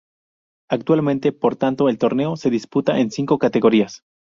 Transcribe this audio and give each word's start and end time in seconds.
Actualmente, 0.67 1.31
por 1.31 1.55
tanto, 1.57 1.87
el 1.87 1.99
torneo 1.99 2.35
se 2.35 2.49
disputa 2.49 2.97
en 2.99 3.11
cinco 3.11 3.37
categorías. 3.37 4.01